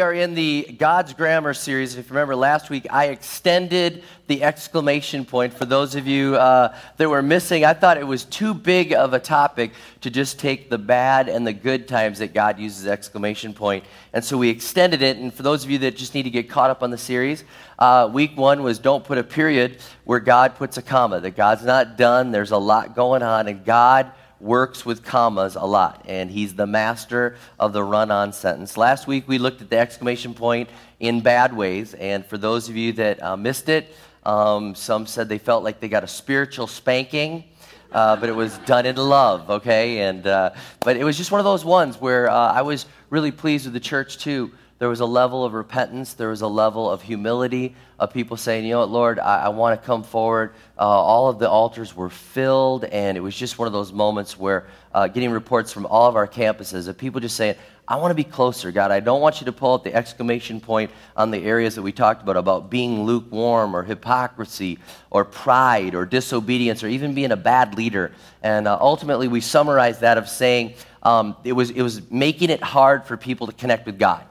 [0.00, 1.94] We are in the God's Grammar series.
[1.94, 6.74] If you remember last week, I extended the exclamation point for those of you uh,
[6.96, 7.66] that were missing.
[7.66, 11.46] I thought it was too big of a topic to just take the bad and
[11.46, 13.84] the good times that God uses exclamation point.
[14.14, 15.18] And so we extended it.
[15.18, 17.44] And for those of you that just need to get caught up on the series,
[17.78, 21.66] uh, week one was don't put a period where God puts a comma, that God's
[21.66, 26.30] not done, there's a lot going on, and God works with commas a lot, and
[26.30, 28.76] he's the master of the run on sentence.
[28.76, 32.76] Last week we looked at the exclamation point in bad ways, and for those of
[32.76, 36.66] you that uh, missed it, um, some said they felt like they got a spiritual
[36.66, 37.44] spanking.
[37.92, 40.02] Uh, but it was done in love, okay?
[40.02, 43.32] And uh, but it was just one of those ones where uh, I was really
[43.32, 46.90] pleased with the church too there was a level of repentance, there was a level
[46.90, 50.54] of humility of people saying, you know what, Lord, I, I want to come forward.
[50.78, 54.38] Uh, all of the altars were filled, and it was just one of those moments
[54.38, 57.56] where uh, getting reports from all of our campuses of people just saying,
[57.86, 58.90] I want to be closer, God.
[58.90, 61.92] I don't want you to pull out the exclamation point on the areas that we
[61.92, 64.78] talked about, about being lukewarm or hypocrisy
[65.10, 68.12] or pride or disobedience or even being a bad leader.
[68.42, 70.72] And uh, ultimately, we summarized that of saying
[71.02, 74.24] um, it, was, it was making it hard for people to connect with God.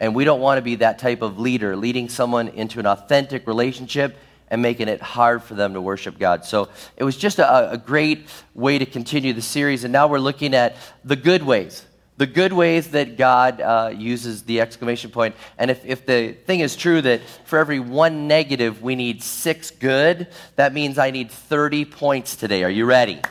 [0.00, 3.46] And we don't want to be that type of leader, leading someone into an authentic
[3.46, 4.16] relationship
[4.48, 6.44] and making it hard for them to worship God.
[6.44, 9.84] So it was just a, a great way to continue the series.
[9.84, 11.86] And now we're looking at the good ways
[12.20, 15.34] the good ways that God uh, uses the exclamation point.
[15.56, 19.70] And if, if the thing is true that for every one negative, we need six
[19.70, 22.62] good, that means I need 30 points today.
[22.62, 23.22] Are you ready?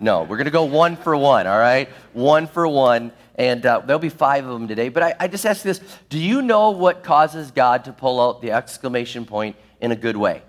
[0.00, 1.88] No, we're going to go one for one, all right?
[2.12, 4.88] One for one and uh, there'll be five of them today.
[4.88, 8.40] But I, I just ask this Do you know what causes God to pull out
[8.40, 10.42] the exclamation point in a good way?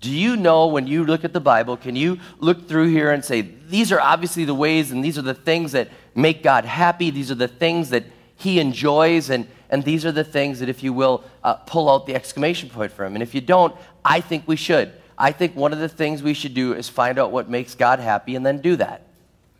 [0.00, 3.24] Do you know when you look at the Bible, can you look through here and
[3.24, 7.10] say, these are obviously the ways and these are the things that make God happy,
[7.10, 8.04] these are the things that
[8.36, 12.06] He enjoys, and, and these are the things that, if you will, uh, pull out
[12.06, 13.14] the exclamation point for Him?
[13.14, 14.92] And if you don't, I think we should.
[15.18, 17.98] I think one of the things we should do is find out what makes God
[17.98, 19.05] happy and then do that.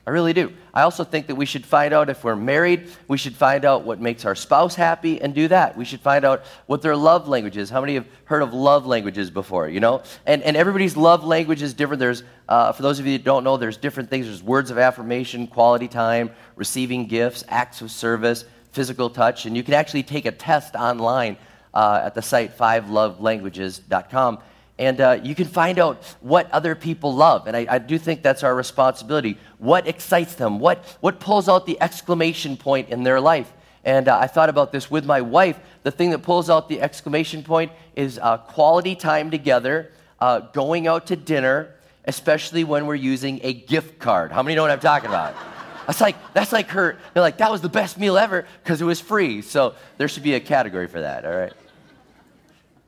[0.06, 0.52] I really do.
[0.72, 3.82] I also think that we should find out if we're married, we should find out
[3.82, 5.76] what makes our spouse happy and do that.
[5.76, 7.70] We should find out what their love language is.
[7.70, 10.04] How many have heard of love languages before, you know?
[10.24, 11.98] And, and everybody's love language is different.
[11.98, 14.26] There's, uh, for those of you that don't know, there's different things.
[14.26, 19.44] There's words of affirmation, quality time, receiving gifts, acts of service, physical touch.
[19.44, 21.36] And you can actually take a test online
[21.74, 24.38] uh, at the site fivelovelanguages.com
[24.78, 27.46] and uh, you can find out what other people love.
[27.46, 29.38] And I, I, do think that's our responsibility.
[29.58, 30.58] What excites them?
[30.58, 33.50] What, what pulls out the exclamation point in their life?
[33.84, 35.58] And uh, I thought about this with my wife.
[35.82, 40.86] The thing that pulls out the exclamation point is uh, quality time together, uh, going
[40.86, 44.30] out to dinner, especially when we're using a gift card.
[44.30, 45.34] How many know what I'm talking about?
[45.86, 48.84] That's like, that's like her, they're like, that was the best meal ever because it
[48.84, 49.40] was free.
[49.40, 51.52] So there should be a category for that, all right?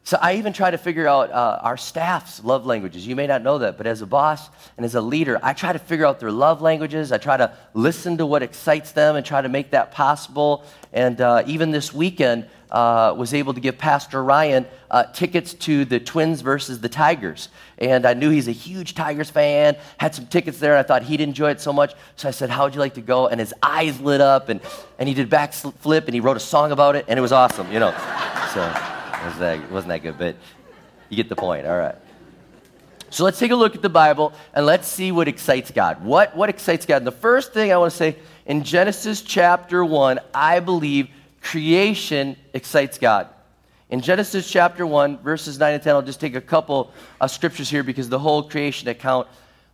[0.08, 3.06] So I even try to figure out uh, our staff's love languages.
[3.06, 4.48] You may not know that, but as a boss
[4.78, 7.12] and as a leader, I try to figure out their love languages.
[7.12, 10.64] I try to listen to what excites them and try to make that possible.
[10.94, 15.84] And uh, even this weekend, uh, was able to give Pastor Ryan uh, tickets to
[15.84, 17.50] the Twins versus the Tigers.
[17.76, 21.02] And I knew he's a huge Tigers fan, had some tickets there, and I thought
[21.02, 21.92] he'd enjoy it so much.
[22.16, 23.28] So I said, How would you like to go?
[23.28, 24.62] And his eyes lit up, and,
[24.98, 27.71] and he did backflip, and he wrote a song about it, and it was awesome,
[27.71, 27.92] you know.
[28.54, 30.36] So wasn't that, wasn't that good, but
[31.09, 31.66] you get the point.
[31.66, 31.97] All right.
[33.10, 36.04] So let's take a look at the Bible and let's see what excites God.
[36.04, 36.98] What, what excites God?
[36.98, 41.09] And the first thing I want to say in Genesis chapter 1, I believe
[41.41, 43.28] creation excites God.
[43.88, 47.71] In Genesis chapter 1, verses 9 and 10, I'll just take a couple of scriptures
[47.71, 49.26] here because the whole creation account.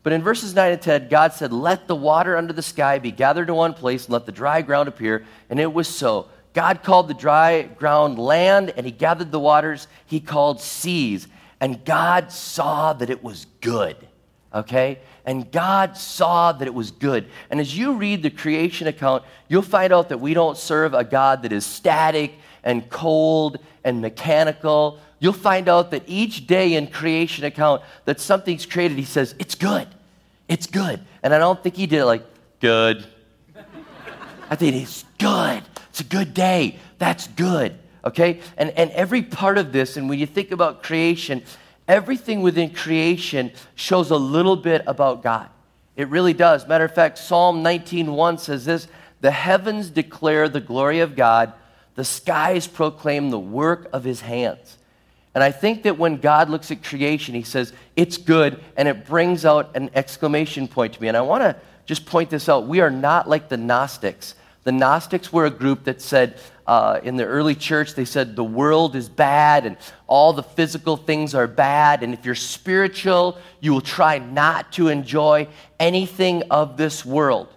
[0.05, 3.11] But in verses 9 and 10, God said, Let the water under the sky be
[3.11, 5.26] gathered to one place and let the dry ground appear.
[5.50, 6.29] And it was so.
[6.55, 11.29] God called the dry ground land, and he gathered the waters he called seas.
[11.61, 13.97] And God saw that it was good.
[14.55, 15.01] Okay?
[15.27, 17.29] And God saw that it was good.
[17.51, 21.05] And as you read the creation account, you'll find out that we don't serve a
[21.05, 25.00] God that is static and cold and mechanical.
[25.19, 29.55] You'll find out that each day in creation account that something's created, he says, It's
[29.55, 29.89] good.
[30.49, 31.00] It's good.
[31.23, 32.23] And I don't think he did it like,
[32.61, 33.07] good.
[34.50, 35.62] I think it's good.
[35.94, 36.76] It's a good day.
[36.99, 37.79] That's good.
[38.05, 38.41] Okay?
[38.56, 41.44] And, and every part of this, and when you think about creation,
[41.87, 45.49] everything within creation shows a little bit about God.
[45.94, 46.67] It really does.
[46.67, 48.88] Matter of fact, Psalm 19:1 says this:
[49.20, 51.52] "The heavens declare the glory of God;
[51.94, 54.79] the skies proclaim the work of His hands."
[55.32, 59.06] And I think that when God looks at creation, He says it's good, and it
[59.06, 61.06] brings out an exclamation point to me.
[61.06, 61.55] And I want to
[61.87, 65.84] just point this out: we are not like the Gnostics The Gnostics were a group
[65.84, 69.76] that said, uh, in the early church, they said the world is bad and
[70.06, 72.02] all the physical things are bad.
[72.02, 77.49] And if you're spiritual, you will try not to enjoy anything of this world.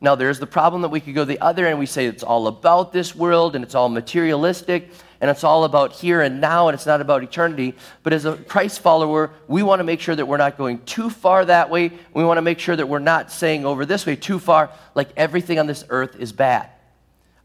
[0.00, 1.78] Now, there's the problem that we could go the other end.
[1.78, 4.90] We say it's all about this world and it's all materialistic
[5.20, 7.74] and it's all about here and now and it's not about eternity.
[8.02, 11.10] But as a Christ follower, we want to make sure that we're not going too
[11.10, 11.90] far that way.
[12.12, 15.08] We want to make sure that we're not saying over this way too far, like
[15.16, 16.70] everything on this earth is bad.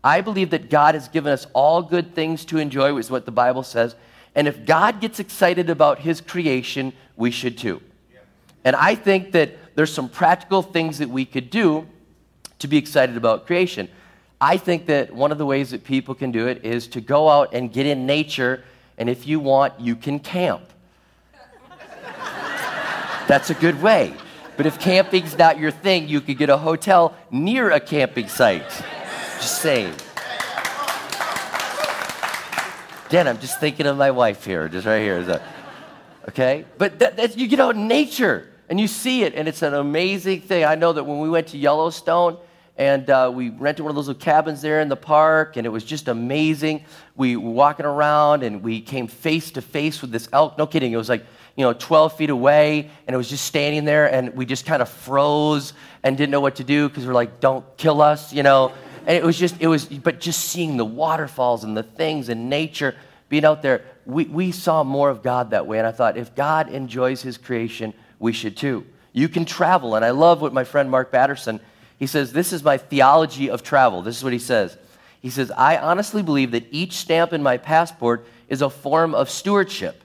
[0.04, 3.32] I believe that God has given us all good things to enjoy, is what the
[3.32, 3.96] Bible says.
[4.34, 7.82] And if God gets excited about his creation, we should too.
[8.64, 11.88] And I think that there's some practical things that we could do
[12.60, 13.90] to be excited about creation.
[14.44, 17.30] I think that one of the ways that people can do it is to go
[17.30, 18.64] out and get in nature,
[18.98, 20.64] and if you want, you can camp.
[23.28, 24.16] That's a good way.
[24.58, 28.68] But if camping's not your thing, you could get a hotel near a camping site.
[29.40, 29.94] Just saying.
[33.10, 35.40] Dan, I'm just thinking of my wife here, just right here.
[36.30, 36.66] Okay?
[36.80, 39.76] But that, that, you get out in nature and you see it, and it's an
[39.76, 40.66] amazing thing.
[40.66, 42.38] I know that when we went to Yellowstone,
[42.78, 45.70] and uh, we rented one of those little cabins there in the park, and it
[45.70, 46.86] was just amazing.
[47.16, 50.58] We were walking around, and we came face to face with this elk.
[50.58, 51.26] No kidding, it was like
[51.56, 54.82] you know 12 feet away, and it was just standing there, and we just kind
[54.82, 55.74] of froze
[56.04, 58.72] and didn't know what to do because we're like, "Don't kill us," you know.
[59.06, 62.50] And it was just, it was, but just seeing the waterfalls and the things and
[62.50, 62.96] nature,
[63.30, 65.80] being out there, we, we saw more of God that way.
[65.80, 68.86] And I thought, if God enjoys His creation, we should too.
[69.14, 71.60] You can travel, and I love what my friend Mark Batterson
[72.02, 74.02] he says, This is my theology of travel.
[74.02, 74.76] This is what he says.
[75.22, 79.30] He says, I honestly believe that each stamp in my passport is a form of
[79.30, 80.04] stewardship.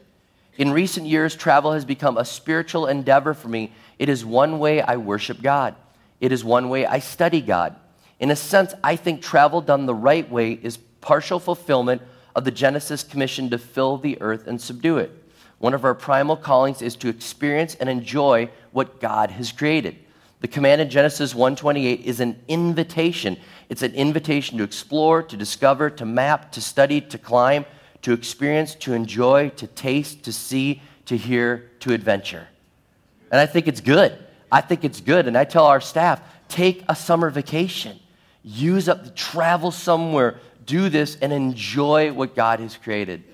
[0.59, 3.73] In recent years, travel has become a spiritual endeavor for me.
[3.99, 5.75] It is one way I worship God,
[6.21, 7.75] it is one way I study God.
[8.21, 12.03] In a sense, I think travel done the right way is partial fulfillment
[12.35, 15.13] of the Genesis commission to fill the earth and subdue it.
[15.57, 19.97] One of our primal callings is to experience and enjoy what God has created.
[20.41, 23.39] The command in Genesis 1:28 is an invitation.
[23.69, 27.65] It's an invitation to explore, to discover, to map, to study, to climb,
[28.03, 32.49] to experience, to enjoy, to taste, to see, to hear, to adventure.
[33.31, 34.17] And I think it's good.
[34.53, 35.27] I think it's good.
[35.27, 37.99] And I tell our staff, take a summer vacation.
[38.45, 40.39] Use up the travel somewhere.
[40.67, 43.25] Do this and enjoy what God has created.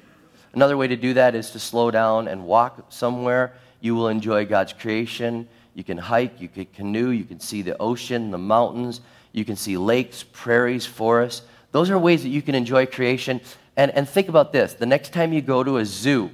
[0.54, 3.54] Another way to do that is to slow down and walk somewhere.
[3.80, 7.76] You will enjoy God's creation you can hike, you can canoe, you can see the
[7.78, 9.00] ocean, the mountains,
[9.32, 11.46] you can see lakes, prairies, forests.
[11.72, 13.40] Those are ways that you can enjoy creation.
[13.76, 16.30] And, and think about this the next time you go to a zoo,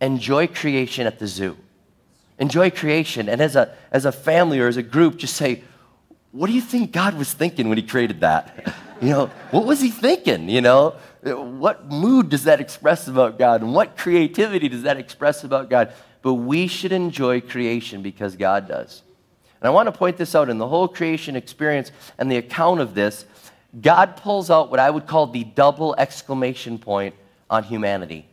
[0.00, 1.56] enjoy creation at the zoo.
[2.38, 3.28] Enjoy creation.
[3.28, 5.62] And as a, as a family or as a group, just say,
[6.32, 8.74] what do you think God was thinking when He created that?
[9.02, 10.48] You know, what was He thinking?
[10.48, 10.94] You know,
[11.24, 13.60] what mood does that express about God?
[13.60, 15.92] And what creativity does that express about God?
[16.22, 19.02] But we should enjoy creation because God does.
[19.60, 22.80] And I want to point this out in the whole creation experience and the account
[22.80, 23.24] of this,
[23.80, 27.14] God pulls out what I would call the double exclamation point
[27.48, 28.26] on humanity,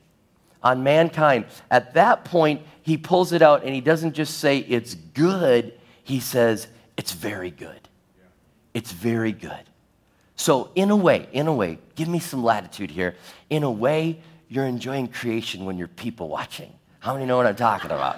[0.63, 1.45] on mankind.
[1.69, 6.19] At that point, he pulls it out and he doesn't just say it's good, he
[6.19, 6.67] says
[6.97, 7.79] it's very good.
[8.73, 9.63] It's very good.
[10.35, 13.15] So, in a way, in a way, give me some latitude here.
[13.49, 16.73] In a way, you're enjoying creation when you're people watching.
[16.99, 18.17] How many know what I'm talking about?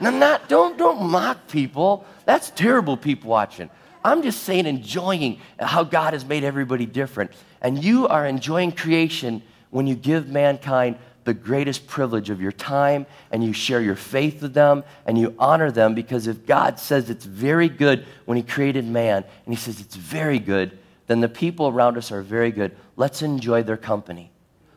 [0.00, 2.04] now, not, don't, don't mock people.
[2.24, 3.70] That's terrible people watching.
[4.04, 7.32] I'm just saying, enjoying how God has made everybody different.
[7.60, 13.06] And you are enjoying creation when you give mankind the greatest privilege of your time
[13.30, 17.10] and you share your faith with them and you honor them because if God says
[17.10, 21.28] it's very good when He created man and He says it's very good, then the
[21.28, 22.74] people around us are very good.
[22.96, 24.29] Let's enjoy their company.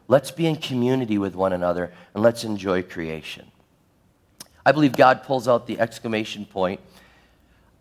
[0.08, 3.52] Let's be in community with one another and let's enjoy creation.
[4.66, 6.80] I believe God pulls out the exclamation point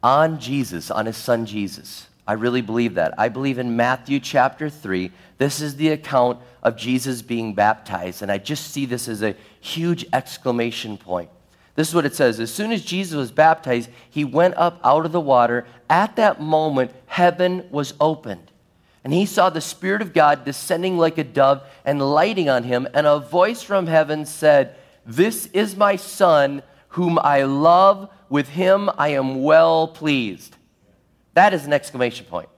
[0.02, 2.08] on Jesus, on his son Jesus.
[2.26, 3.14] I really believe that.
[3.18, 8.30] I believe in Matthew chapter 3, this is the account of Jesus being baptized, and
[8.30, 11.30] I just see this as a huge exclamation point.
[11.74, 15.06] This is what it says As soon as Jesus was baptized, he went up out
[15.06, 15.66] of the water.
[15.88, 18.51] At that moment, heaven was opened
[19.04, 22.86] and he saw the Spirit of God descending like a dove and lighting on him.
[22.94, 28.08] And a voice from heaven said, This is my Son, whom I love.
[28.28, 30.56] With him I am well pleased.
[31.34, 32.48] That is an exclamation point.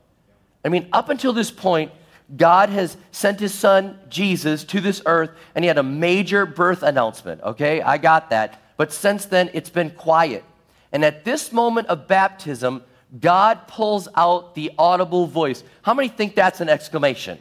[0.65, 1.93] I mean, up until this point,
[2.37, 6.83] God has sent his son, Jesus, to this earth, and he had a major birth
[6.83, 7.43] announcement.
[7.43, 8.63] Okay, I got that.
[8.77, 10.43] But since then, it's been quiet.
[10.91, 12.83] And at this moment of baptism,
[13.21, 15.63] God pulls out the audible voice.
[15.83, 17.39] How many think that's an exclamation?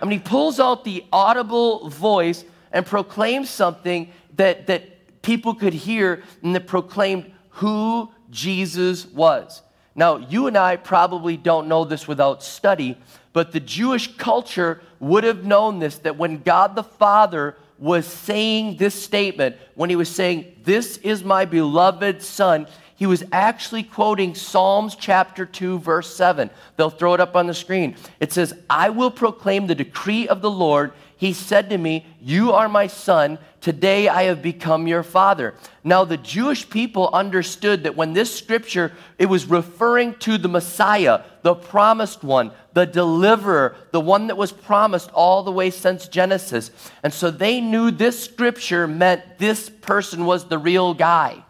[0.00, 5.74] I mean, he pulls out the audible voice and proclaims something that, that people could
[5.74, 9.62] hear and that proclaimed who Jesus was.
[9.94, 12.96] Now, you and I probably don't know this without study,
[13.32, 18.76] but the Jewish culture would have known this that when God the Father was saying
[18.76, 22.66] this statement, when he was saying, This is my beloved Son,
[23.00, 26.50] he was actually quoting Psalms chapter 2, verse 7.
[26.76, 27.96] They'll throw it up on the screen.
[28.20, 30.92] It says, I will proclaim the decree of the Lord.
[31.16, 33.38] He said to me, You are my son.
[33.62, 35.54] Today I have become your father.
[35.82, 41.22] Now, the Jewish people understood that when this scripture, it was referring to the Messiah,
[41.40, 46.70] the promised one, the deliverer, the one that was promised all the way since Genesis.
[47.02, 51.44] And so they knew this scripture meant this person was the real guy.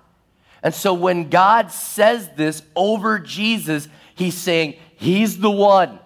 [0.62, 5.98] And so when God says this over Jesus, he's saying, He's the one.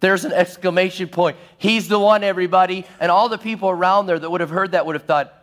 [0.00, 1.38] There's an exclamation point.
[1.56, 2.84] He's the one, everybody.
[3.00, 5.34] And all the people around there that would have heard that would have thought,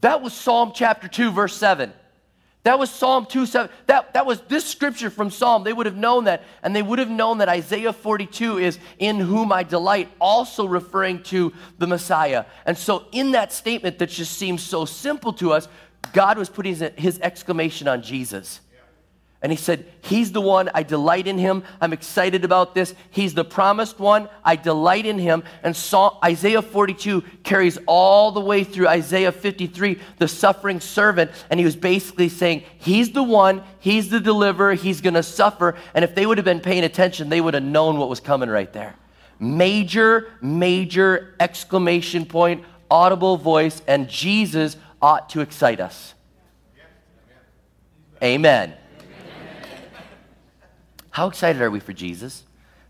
[0.00, 1.92] that was Psalm chapter 2, verse 7.
[2.64, 3.70] That was Psalm 2 7.
[3.86, 5.64] That, that was this scripture from Psalm.
[5.64, 6.44] They would have known that.
[6.62, 11.22] And they would have known that Isaiah 42 is in whom I delight, also referring
[11.24, 12.44] to the Messiah.
[12.64, 15.68] And so, in that statement that just seems so simple to us,
[16.12, 18.60] God was putting his exclamation on Jesus.
[19.42, 21.64] And he said, He's the one, I delight in him.
[21.80, 22.94] I'm excited about this.
[23.10, 25.42] He's the promised one, I delight in him.
[25.64, 31.32] And Psalm, Isaiah 42 carries all the way through Isaiah 53, the suffering servant.
[31.50, 35.74] And he was basically saying, He's the one, He's the deliverer, He's going to suffer.
[35.92, 38.48] And if they would have been paying attention, they would have known what was coming
[38.48, 38.94] right there.
[39.40, 46.14] Major, major exclamation point, audible voice, and Jesus ought to excite us.
[48.22, 48.74] Amen.
[51.10, 52.44] How excited are we for Jesus?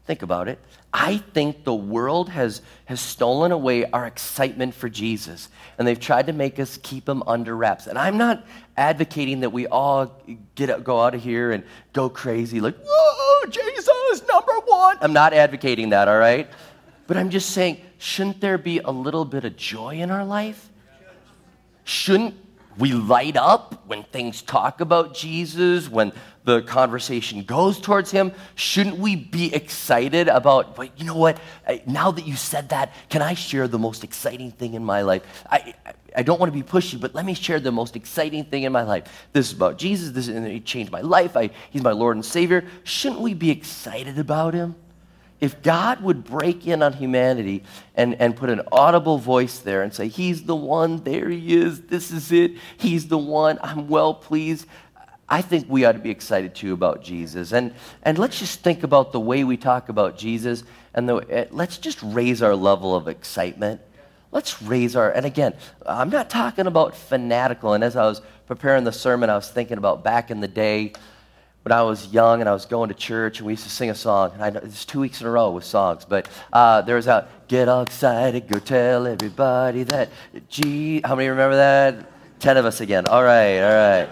[0.05, 0.59] Think about it.
[0.93, 6.27] I think the world has, has stolen away our excitement for Jesus, and they've tried
[6.27, 7.87] to make us keep him under wraps.
[7.87, 8.45] And I'm not
[8.77, 10.21] advocating that we all
[10.55, 14.99] get go out of here and go crazy, like, whoa, Jesus, number one.
[15.01, 16.49] I'm not advocating that, all right?
[17.07, 20.69] But I'm just saying, shouldn't there be a little bit of joy in our life?
[21.85, 22.35] Shouldn't
[22.79, 26.13] we light up when things talk about Jesus, when
[26.45, 28.33] the conversation goes towards him?
[28.55, 31.39] Shouldn't we be excited about, you know what?
[31.87, 35.23] Now that you said that, can I share the most exciting thing in my life?
[35.51, 35.75] I,
[36.17, 38.73] I don't want to be pushy, but let me share the most exciting thing in
[38.73, 39.05] my life.
[39.33, 40.11] This is about Jesus.
[40.11, 41.37] This is, and he changed my life.
[41.37, 42.65] I, he's my Lord and Savior.
[42.85, 44.77] Shouldn't we be excited about him?
[45.43, 47.65] If God would break in on humanity
[47.97, 51.81] and, and put an audible voice there and say, He's the one, there He is,
[51.83, 54.69] this is it, He's the one, I'm well pleased,
[55.29, 57.53] I think we ought to be excited too about Jesus.
[57.53, 60.63] And, and let's just think about the way we talk about Jesus
[60.95, 63.81] and the, eh, let's just raise our level of excitement.
[64.31, 67.73] Let's raise our, and again, I'm not talking about fanatical.
[67.73, 70.93] And as I was preparing the sermon, I was thinking about back in the day,
[71.63, 73.91] when I was young and I was going to church and we used to sing
[73.91, 74.33] a song.
[74.35, 77.07] And I know it's two weeks in a row with songs, but uh, there was
[77.07, 80.11] a get all excited, go tell everybody that
[80.49, 81.01] G.
[81.05, 82.41] How many remember that?
[82.41, 83.07] Ten of us again.
[83.07, 84.09] All right, all right.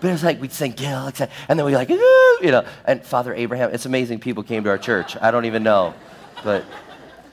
[0.00, 1.96] But it was like we'd sing get all excited, and then we'd like, you
[2.42, 2.66] know.
[2.84, 5.16] And Father Abraham, it's amazing people came to our church.
[5.20, 5.94] I don't even know,
[6.42, 6.64] but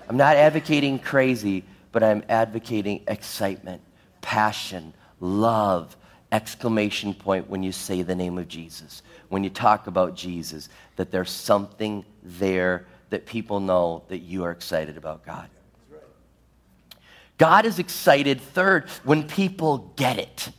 [0.08, 3.82] I'm not advocating crazy, but I'm advocating excitement,
[4.22, 5.98] passion, love,
[6.32, 9.02] exclamation point when you say the name of Jesus
[9.34, 14.52] when you talk about Jesus, that there's something there that people know that you are
[14.52, 15.50] excited about God.
[17.40, 20.50] God is excited, third, when people get it.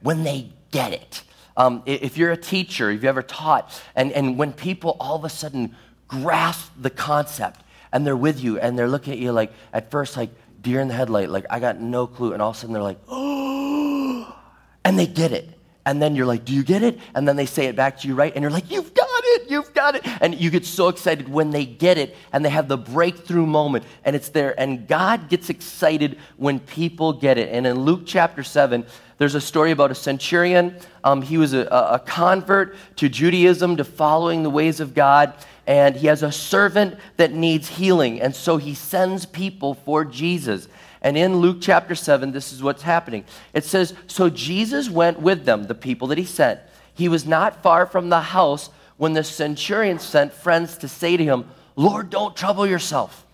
[0.00, 1.22] When they get it.
[1.56, 5.24] Um, if you're a teacher, if you ever taught, and, and when people all of
[5.24, 7.60] a sudden grasp the concept
[7.92, 10.30] and they're with you and they're looking at you like, at first, like
[10.62, 12.32] deer in the headlight, like, I got no clue.
[12.32, 14.34] And all of a sudden they're like, oh,
[14.84, 15.57] and they get it.
[15.88, 17.00] And then you're like, Do you get it?
[17.14, 18.30] And then they say it back to you, right?
[18.34, 20.06] And you're like, You've got it, you've got it.
[20.20, 23.86] And you get so excited when they get it and they have the breakthrough moment
[24.04, 24.54] and it's there.
[24.60, 27.48] And God gets excited when people get it.
[27.50, 28.84] And in Luke chapter 7,
[29.16, 30.76] there's a story about a centurion.
[31.02, 35.32] Um, he was a, a convert to Judaism, to following the ways of God
[35.66, 38.22] and he has a servant that needs healing.
[38.22, 40.66] And so he sends people for Jesus.
[41.02, 43.24] And in Luke chapter 7, this is what's happening.
[43.52, 46.60] It says, So Jesus went with them, the people that he sent.
[46.94, 51.24] He was not far from the house when the centurion sent friends to say to
[51.24, 53.24] him, Lord, don't trouble yourself,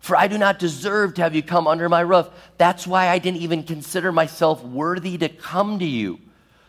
[0.00, 2.28] for I do not deserve to have you come under my roof.
[2.58, 6.18] That's why I didn't even consider myself worthy to come to you.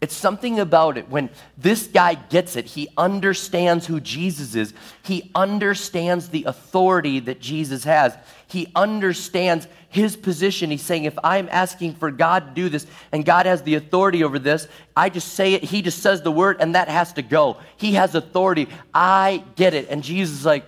[0.00, 1.08] It's something about it.
[1.08, 4.72] When this guy gets it, he understands who Jesus is.
[5.02, 8.16] He understands the authority that Jesus has.
[8.46, 10.70] He understands his position.
[10.70, 14.22] He's saying, if I'm asking for God to do this and God has the authority
[14.22, 17.22] over this, I just say it, he just says the word, and that has to
[17.22, 17.56] go.
[17.76, 18.68] He has authority.
[18.94, 19.88] I get it.
[19.90, 20.64] And Jesus is like,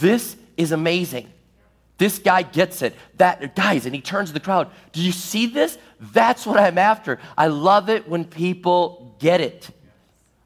[0.00, 1.30] this is amazing.
[1.96, 2.96] This guy gets it.
[3.18, 4.68] That guys, and he turns to the crowd.
[4.90, 5.78] Do you see this?
[6.00, 7.18] That's what I'm after.
[7.36, 9.70] I love it when people get it.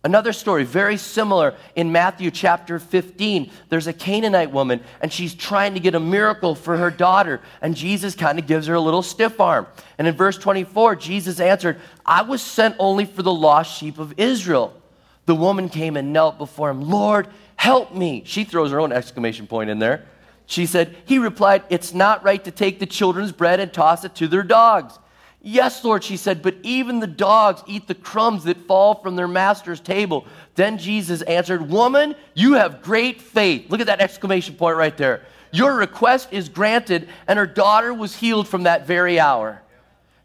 [0.05, 3.51] Another story, very similar in Matthew chapter 15.
[3.69, 7.75] There's a Canaanite woman, and she's trying to get a miracle for her daughter, and
[7.75, 9.67] Jesus kind of gives her a little stiff arm.
[9.99, 14.15] And in verse 24, Jesus answered, I was sent only for the lost sheep of
[14.19, 14.81] Israel.
[15.27, 17.27] The woman came and knelt before him, Lord,
[17.57, 18.23] help me.
[18.25, 20.07] She throws her own exclamation point in there.
[20.47, 24.15] She said, He replied, It's not right to take the children's bread and toss it
[24.15, 24.99] to their dogs.
[25.41, 29.29] Yes, Lord, she said, but even the dogs eat the crumbs that fall from their
[29.29, 30.27] master's table.
[30.57, 33.71] Then Jesus answered, Woman, you have great faith.
[33.71, 35.23] Look at that exclamation point right there.
[35.53, 39.63] Your request is granted, and her daughter was healed from that very hour.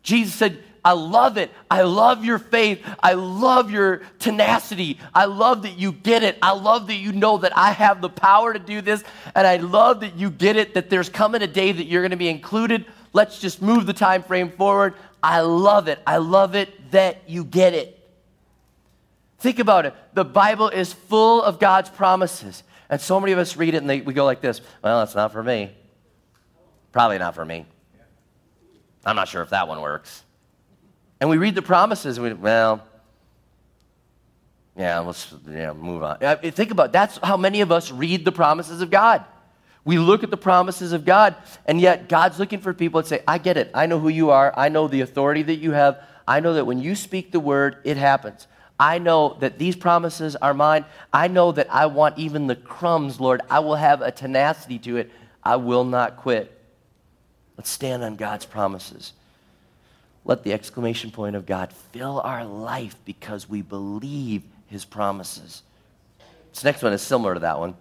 [0.02, 1.50] Jesus said, I love it.
[1.72, 2.86] I love your faith.
[3.02, 5.00] I love your tenacity.
[5.14, 6.38] I love that you get it.
[6.42, 9.02] I love that you know that I have the power to do this.
[9.34, 12.12] And I love that you get it, that there's coming a day that you're going
[12.12, 14.96] to be included Let's just move the time frame forward.
[15.22, 16.00] I love it.
[16.06, 18.00] I love it that you get it.
[19.38, 19.94] Think about it.
[20.14, 22.64] The Bible is full of God's promises.
[22.90, 25.16] And so many of us read it and they, we go like this Well, that's
[25.16, 25.72] not for me.
[26.92, 27.66] Probably not for me.
[29.06, 30.24] I'm not sure if that one works.
[31.20, 32.86] And we read the promises and we, well,
[34.76, 36.20] yeah, let's yeah, move on.
[36.40, 36.92] Think about it.
[36.94, 39.24] that's how many of us read the promises of God.
[39.86, 43.22] We look at the promises of God, and yet God's looking for people that say,
[43.28, 43.70] I get it.
[43.74, 44.54] I know who you are.
[44.56, 46.02] I know the authority that you have.
[46.28, 48.48] I know that when you speak the word, it happens.
[48.80, 50.86] I know that these promises are mine.
[51.12, 53.42] I know that I want even the crumbs, Lord.
[53.50, 55.12] I will have a tenacity to it.
[55.44, 56.58] I will not quit.
[57.58, 59.14] Let's stand on God's promises.
[60.26, 65.62] Let the exclamation point of God fill our life because we believe his promises.
[66.54, 67.76] This next one is similar to that one.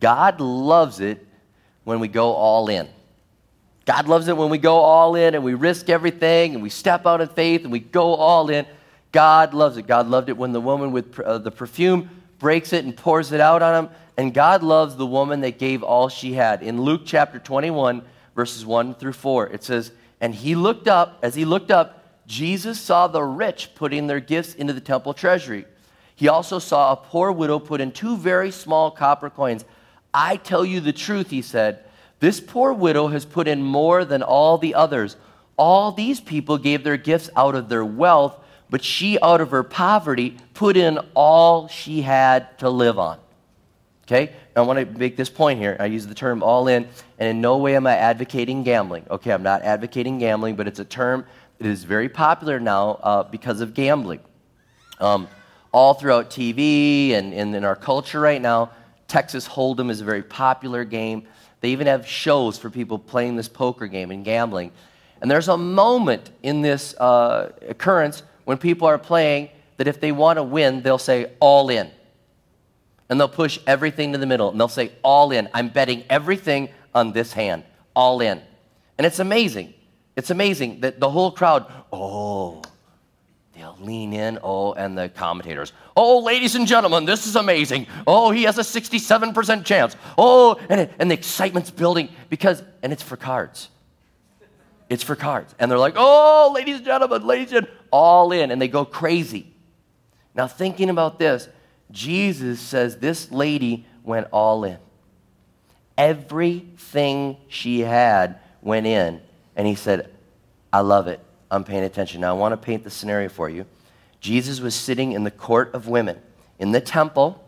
[0.00, 1.26] God loves it
[1.84, 2.88] when we go all in.
[3.84, 7.06] God loves it when we go all in and we risk everything and we step
[7.06, 8.66] out in faith and we go all in.
[9.12, 9.86] God loves it.
[9.86, 13.40] God loved it when the woman with uh, the perfume breaks it and pours it
[13.40, 13.90] out on him.
[14.16, 16.62] And God loves the woman that gave all she had.
[16.62, 18.02] In Luke chapter 21,
[18.34, 22.80] verses 1 through 4, it says, And he looked up, as he looked up, Jesus
[22.80, 25.64] saw the rich putting their gifts into the temple treasury.
[26.14, 29.64] He also saw a poor widow put in two very small copper coins.
[30.12, 31.84] I tell you the truth, he said.
[32.20, 35.16] This poor widow has put in more than all the others.
[35.56, 38.36] All these people gave their gifts out of their wealth,
[38.68, 43.18] but she, out of her poverty, put in all she had to live on.
[44.04, 44.32] Okay?
[44.56, 45.76] I want to make this point here.
[45.78, 49.06] I use the term all in, and in no way am I advocating gambling.
[49.10, 51.24] Okay, I'm not advocating gambling, but it's a term
[51.58, 54.20] that is very popular now uh, because of gambling.
[54.98, 55.28] Um,
[55.72, 58.70] all throughout TV and, and in our culture right now,
[59.10, 61.26] Texas Hold'em is a very popular game.
[61.60, 64.70] They even have shows for people playing this poker game and gambling.
[65.20, 70.12] And there's a moment in this uh, occurrence when people are playing that if they
[70.12, 71.90] want to win, they'll say all in.
[73.08, 74.50] And they'll push everything to the middle.
[74.50, 75.48] And they'll say all in.
[75.52, 77.64] I'm betting everything on this hand.
[77.96, 78.40] All in.
[78.96, 79.74] And it's amazing.
[80.14, 82.62] It's amazing that the whole crowd, oh,
[83.80, 87.86] lean in, oh, and the commentators, oh, ladies and gentlemen, this is amazing.
[88.06, 89.96] Oh, he has a 67% chance.
[90.16, 93.68] Oh, and, it, and the excitement's building because, and it's for cards.
[94.88, 95.54] It's for cards.
[95.58, 99.46] And they're like, oh, ladies and gentlemen, ladies and all in, and they go crazy.
[100.34, 101.48] Now, thinking about this,
[101.90, 104.78] Jesus says this lady went all in.
[105.98, 109.20] Everything she had went in,
[109.56, 110.10] and he said,
[110.72, 111.20] I love it.
[111.50, 112.20] I'm paying attention.
[112.20, 113.66] Now, I want to paint the scenario for you.
[114.20, 116.18] Jesus was sitting in the court of women.
[116.58, 117.42] In the temple,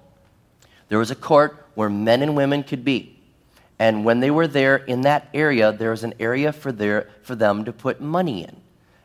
[0.89, 3.19] there was a court where men and women could be.
[3.79, 7.35] And when they were there in that area, there was an area for, their, for
[7.35, 8.57] them to put money in.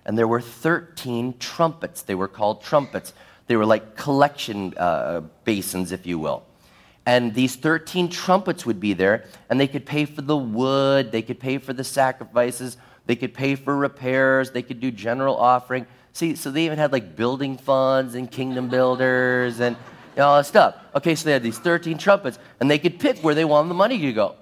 [0.06, 2.02] and there were 13 trumpets.
[2.02, 3.14] They were called trumpets.
[3.48, 6.44] They were like collection uh, basins, if you will.
[7.06, 11.22] And these 13 trumpets would be there, and they could pay for the wood, they
[11.22, 15.88] could pay for the sacrifices, they could pay for repairs, they could do general offering.
[16.14, 19.76] See, so they even had like building funds and kingdom builders and
[20.18, 20.76] all that stuff.
[20.96, 23.76] Okay, so they had these 13 trumpets, and they could pick where they wanted the
[23.76, 24.36] money to go.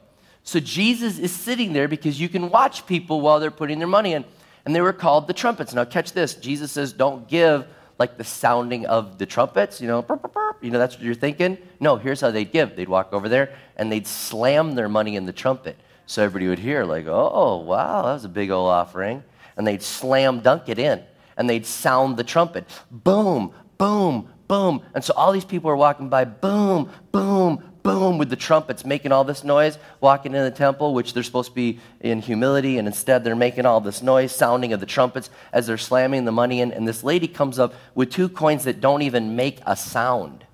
[0.43, 4.13] So Jesus is sitting there because you can watch people while they're putting their money
[4.13, 4.25] in.
[4.65, 5.73] And they were called the trumpets.
[5.73, 10.01] Now, catch this Jesus says, don't give like the sounding of the trumpets, you know,
[10.01, 10.63] burp, burp, burp.
[10.63, 11.57] you know, that's what you're thinking.
[11.79, 12.75] No, here's how they'd give.
[12.75, 15.77] They'd walk over there and they'd slam their money in the trumpet.
[16.07, 19.23] So everybody would hear, like, oh, wow, that was a big old offering.
[19.57, 21.03] And they'd slam dunk it in
[21.37, 22.65] and they'd sound the trumpet.
[22.91, 24.81] Boom, boom, boom.
[24.93, 29.11] And so all these people are walking by, boom, boom, boom, with the trumpets making
[29.11, 32.87] all this noise, walking in the temple, which they're supposed to be in humility, and
[32.87, 36.61] instead they're making all this noise, sounding of the trumpets as they're slamming the money
[36.61, 36.71] in.
[36.71, 40.45] And this lady comes up with two coins that don't even make a sound.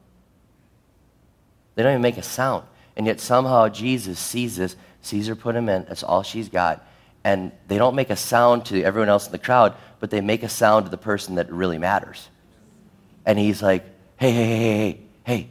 [1.76, 2.66] They don't even make a sound.
[2.98, 4.76] And yet somehow Jesus sees this,
[5.28, 5.86] her put them in.
[5.86, 6.86] That's all she's got.
[7.24, 10.44] And they don't make a sound to everyone else in the crowd, but they make
[10.44, 12.28] a sound to the person that really matters.
[13.26, 13.84] And he's like,
[14.18, 15.50] hey, hey, hey, hey, hey,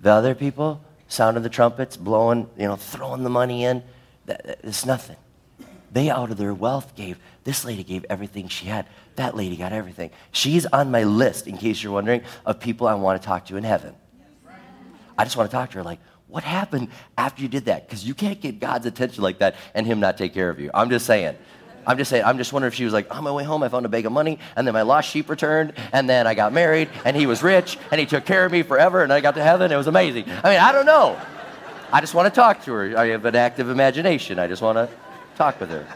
[0.00, 3.82] the other people, sounding the trumpets, blowing, you know, throwing the money in,
[4.26, 5.16] that, it's nothing.
[5.92, 7.18] They, out of their wealth, gave.
[7.44, 8.86] This lady gave everything she had.
[9.16, 10.10] That lady got everything.
[10.32, 13.56] She's on my list, in case you're wondering, of people I want to talk to
[13.56, 13.94] in heaven.
[15.16, 16.00] I just want to talk to her, like,
[16.34, 17.86] what happened after you did that?
[17.86, 20.68] Because you can't get God's attention like that and Him not take care of you.
[20.74, 21.36] I'm just saying.
[21.86, 23.68] I'm just saying, I'm just wondering if she was like, on my way home, I
[23.68, 26.52] found a bag of money, and then my lost sheep returned, and then I got
[26.52, 29.36] married, and he was rich, and he took care of me forever, and I got
[29.36, 29.70] to heaven.
[29.70, 30.24] It was amazing.
[30.42, 31.20] I mean, I don't know.
[31.92, 32.98] I just want to talk to her.
[32.98, 34.40] I have an active imagination.
[34.40, 34.88] I just want to
[35.36, 35.86] talk with her.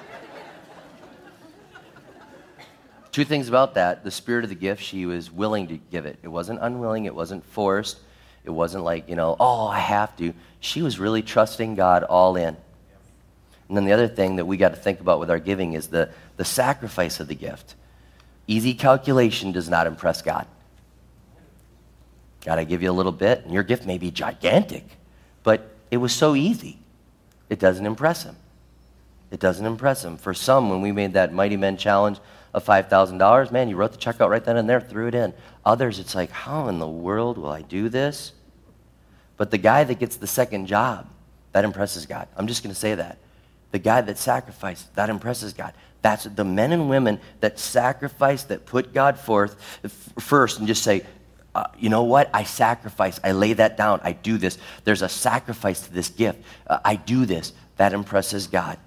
[3.11, 6.19] Two things about that the spirit of the gift, she was willing to give it.
[6.23, 7.99] It wasn't unwilling, it wasn't forced,
[8.49, 10.33] it wasn't like, you know, oh, I have to.
[10.61, 12.57] She was really trusting God all in.
[13.69, 15.89] And then the other thing that we got to think about with our giving is
[15.89, 16.09] the,
[16.39, 17.75] the sacrifice of the gift.
[18.47, 20.47] Easy calculation does not impress God.
[22.47, 24.87] God, I give you a little bit, and your gift may be gigantic,
[25.43, 26.79] but it was so easy.
[27.51, 28.37] It doesn't impress him.
[29.31, 30.17] It doesn't impress him.
[30.17, 32.19] For some, when we made that Mighty Men challenge
[32.55, 35.35] of $5,000, man, you wrote the check out right then and there, threw it in.
[35.67, 38.33] Others, it's like, how in the world will I do this?
[39.39, 41.09] But the guy that gets the second job,
[41.53, 42.29] that impresses God.
[42.37, 43.19] I'm just going to say that
[43.71, 45.73] the guy that sacrificed, that impresses God.
[46.01, 49.57] That's the men and women that sacrifice, that put God forth
[50.19, 51.05] first and just say,
[51.55, 52.31] uh, you know what?
[52.33, 53.19] I sacrifice.
[53.25, 54.01] I lay that down.
[54.05, 54.59] I do this.
[54.85, 56.41] There's a sacrifice to this gift.
[56.67, 57.53] Uh, I do this.
[57.77, 58.79] That impresses God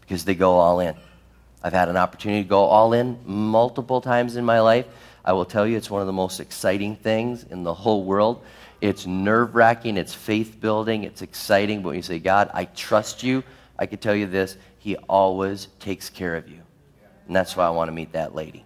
[0.00, 0.94] because they go all in.
[1.62, 4.86] I've had an opportunity to go all in multiple times in my life.
[5.24, 8.42] I will tell you, it's one of the most exciting things in the whole world.
[8.82, 11.82] It's nerve wracking, it's faith building, it's exciting.
[11.82, 13.44] But when you say, God, I trust you,
[13.78, 16.58] I can tell you this He always takes care of you.
[17.28, 18.64] And that's why I want to meet that lady.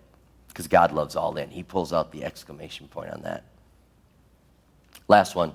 [0.49, 1.51] Because God loves all in.
[1.51, 3.45] He pulls out the exclamation point on that.
[5.07, 5.53] Last one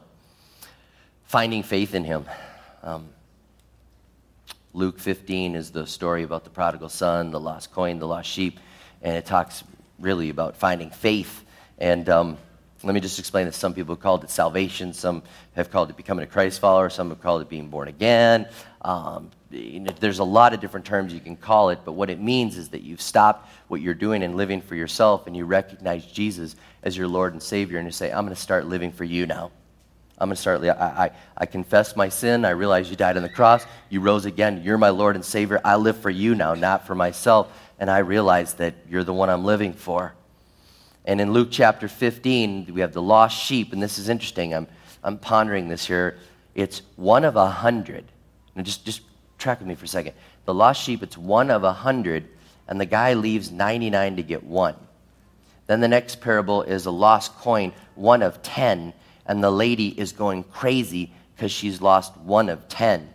[1.25, 2.25] finding faith in Him.
[2.83, 3.09] Um,
[4.73, 8.59] Luke 15 is the story about the prodigal son, the lost coin, the lost sheep,
[9.01, 9.63] and it talks
[9.97, 11.45] really about finding faith.
[11.79, 12.37] And um,
[12.83, 15.23] let me just explain that some people have called it salvation, some
[15.55, 18.47] have called it becoming a Christ follower, some have called it being born again.
[18.81, 22.57] Um, there's a lot of different terms you can call it, but what it means
[22.57, 26.55] is that you've stopped what you're doing and living for yourself, and you recognize Jesus
[26.83, 29.27] as your Lord and Savior, and you say, I'm going to start living for you
[29.27, 29.51] now.
[30.17, 32.45] I'm going to start, I, I, I confess my sin.
[32.45, 33.65] I realize you died on the cross.
[33.89, 34.61] You rose again.
[34.63, 35.59] You're my Lord and Savior.
[35.65, 37.51] I live for you now, not for myself.
[37.79, 40.13] And I realize that you're the one I'm living for.
[41.05, 44.53] And in Luke chapter 15, we have the lost sheep, and this is interesting.
[44.53, 44.67] I'm,
[45.03, 46.17] I'm pondering this here.
[46.53, 48.05] It's one of a hundred.
[48.55, 49.01] Now just, just
[49.39, 50.13] track with me for a second.
[50.45, 52.27] The lost sheep, it's one of a hundred,
[52.67, 54.75] and the guy leaves 99 to get one.
[55.67, 58.93] Then the next parable is a lost coin, one of 10,
[59.25, 63.09] and the lady is going crazy because she's lost one of 10.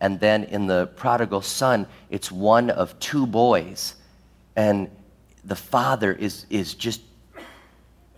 [0.00, 3.96] And then in the prodigal son, it's one of two boys.
[4.54, 4.90] And
[5.44, 7.00] the father is, is just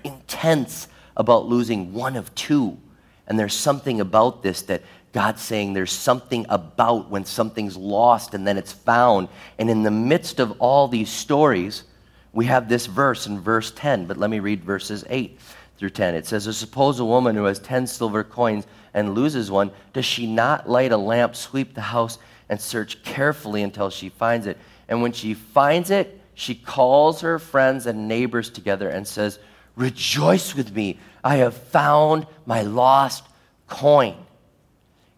[0.04, 2.78] intense about losing one of two.
[3.26, 4.82] And there's something about this that
[5.12, 9.28] God's saying there's something about when something's lost and then it's found.
[9.58, 11.84] And in the midst of all these stories,
[12.32, 15.38] we have this verse in verse 10, but let me read verses 8
[15.78, 16.14] through 10.
[16.14, 20.26] It says, Suppose a woman who has 10 silver coins and loses one, does she
[20.26, 24.58] not light a lamp, sweep the house, and search carefully until she finds it?
[24.88, 29.38] And when she finds it, she calls her friends and neighbors together and says,
[29.76, 30.98] Rejoice with me.
[31.22, 33.24] I have found my lost
[33.66, 34.16] coin.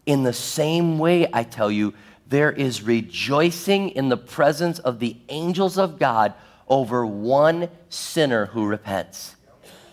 [0.07, 1.95] In the same way, I tell you,
[2.27, 6.35] there is rejoicing in the presence of the angels of God
[6.69, 9.37] over one sinner who repents.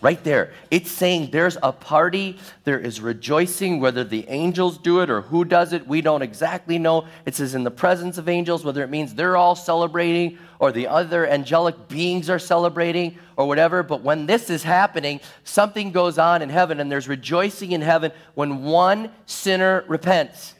[0.01, 0.53] Right there.
[0.71, 5.43] It's saying there's a party, there is rejoicing, whether the angels do it or who
[5.43, 7.05] does it, we don't exactly know.
[7.25, 10.87] It says in the presence of angels, whether it means they're all celebrating or the
[10.87, 13.83] other angelic beings are celebrating or whatever.
[13.83, 18.13] But when this is happening, something goes on in heaven and there's rejoicing in heaven
[18.35, 20.53] when one sinner repents.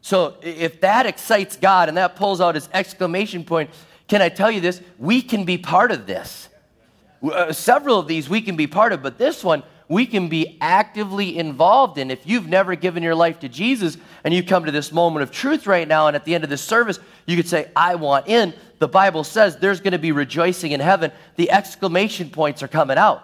[0.00, 3.70] So if that excites God and that pulls out his exclamation point,
[4.08, 4.80] can I tell you this?
[4.98, 6.48] We can be part of this.
[7.22, 10.58] Uh, several of these we can be part of, but this one we can be
[10.60, 12.10] actively involved in.
[12.10, 15.30] If you've never given your life to Jesus and you come to this moment of
[15.30, 18.26] truth right now, and at the end of this service, you could say, I want
[18.26, 18.52] in.
[18.78, 21.12] The Bible says there's going to be rejoicing in heaven.
[21.36, 23.22] The exclamation points are coming out.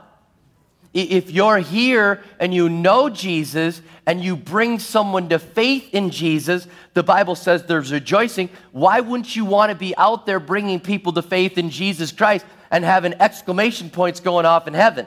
[0.95, 6.67] If you're here and you know Jesus and you bring someone to faith in Jesus,
[6.93, 8.51] the Bible says there's rejoicing.
[8.73, 12.45] Why wouldn't you want to be out there bringing people to faith in Jesus Christ
[12.73, 15.07] and having exclamation points going off in heaven?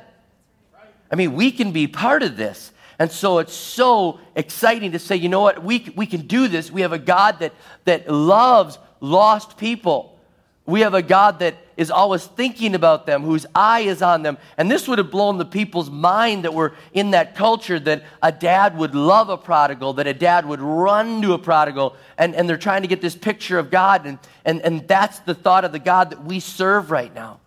[1.11, 2.71] I mean, we can be part of this.
[2.97, 6.71] And so it's so exciting to say, you know what, we, we can do this.
[6.71, 10.17] We have a God that, that loves lost people.
[10.65, 14.37] We have a God that is always thinking about them, whose eye is on them.
[14.57, 18.31] And this would have blown the people's mind that were in that culture that a
[18.31, 21.95] dad would love a prodigal, that a dad would run to a prodigal.
[22.17, 24.05] And, and they're trying to get this picture of God.
[24.05, 27.39] And, and, and that's the thought of the God that we serve right now.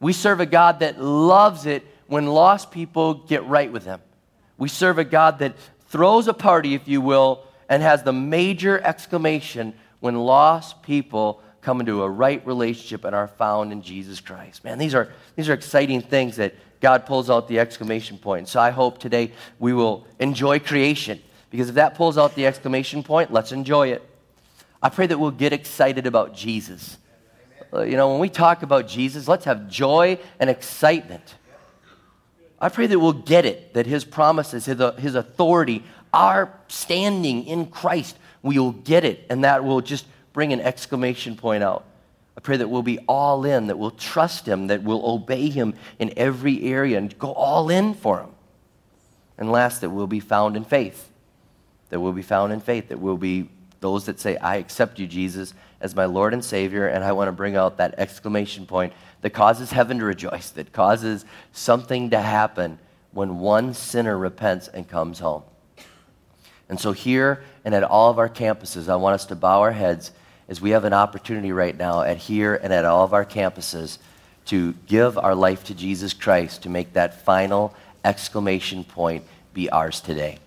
[0.00, 4.00] We serve a God that loves it when lost people get right with Him.
[4.58, 5.54] We serve a God that
[5.88, 11.80] throws a party, if you will, and has the major exclamation when lost people come
[11.80, 14.62] into a right relationship and are found in Jesus Christ.
[14.62, 18.48] Man, these are, these are exciting things that God pulls out the exclamation point.
[18.48, 23.02] So I hope today we will enjoy creation because if that pulls out the exclamation
[23.02, 24.08] point, let's enjoy it.
[24.82, 26.98] I pray that we'll get excited about Jesus.
[27.72, 31.34] Uh, you know, when we talk about Jesus, let's have joy and excitement.
[32.60, 37.44] I pray that we'll get it, that his promises, his, uh, his authority, our standing
[37.46, 41.84] in Christ, we'll get it, and that will just bring an exclamation point out.
[42.36, 45.74] I pray that we'll be all in, that we'll trust Him, that we'll obey Him
[45.98, 48.30] in every area and go all in for Him.
[49.38, 51.10] And last, that we'll be found in faith.
[51.88, 52.88] That we'll be found in faith.
[52.88, 53.48] That we'll be
[53.80, 56.86] those that say, I accept you, Jesus, as my Lord and Savior.
[56.86, 60.72] And I want to bring out that exclamation point that causes heaven to rejoice, that
[60.72, 62.78] causes something to happen
[63.12, 65.42] when one sinner repents and comes home.
[66.68, 69.72] And so, here and at all of our campuses, I want us to bow our
[69.72, 70.10] heads
[70.48, 73.98] as we have an opportunity right now at here and at all of our campuses
[74.46, 80.00] to give our life to Jesus Christ to make that final exclamation point be ours
[80.00, 80.38] today.